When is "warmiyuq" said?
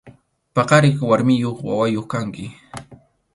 1.09-1.57